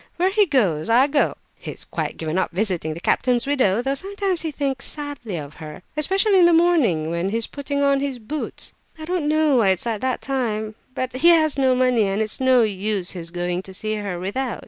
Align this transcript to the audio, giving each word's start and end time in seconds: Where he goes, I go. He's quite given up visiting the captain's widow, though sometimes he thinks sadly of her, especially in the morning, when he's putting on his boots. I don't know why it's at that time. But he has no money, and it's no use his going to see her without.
Where 0.17 0.31
he 0.31 0.47
goes, 0.47 0.89
I 0.89 1.05
go. 1.05 1.35
He's 1.57 1.85
quite 1.85 2.17
given 2.17 2.39
up 2.39 2.49
visiting 2.49 2.95
the 2.95 2.99
captain's 2.99 3.45
widow, 3.45 3.83
though 3.83 3.93
sometimes 3.93 4.41
he 4.41 4.49
thinks 4.49 4.85
sadly 4.85 5.37
of 5.37 5.53
her, 5.61 5.83
especially 5.95 6.39
in 6.39 6.45
the 6.45 6.53
morning, 6.53 7.11
when 7.11 7.29
he's 7.29 7.45
putting 7.45 7.83
on 7.83 7.99
his 7.99 8.17
boots. 8.17 8.73
I 8.97 9.05
don't 9.05 9.27
know 9.29 9.57
why 9.57 9.67
it's 9.69 9.85
at 9.85 10.01
that 10.01 10.19
time. 10.19 10.73
But 10.95 11.13
he 11.17 11.27
has 11.29 11.55
no 11.55 11.75
money, 11.75 12.07
and 12.07 12.19
it's 12.19 12.39
no 12.41 12.63
use 12.63 13.11
his 13.11 13.29
going 13.29 13.61
to 13.61 13.75
see 13.75 13.93
her 13.93 14.17
without. 14.19 14.59